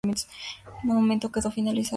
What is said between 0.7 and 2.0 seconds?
monumento quedó finalizado el mismo año.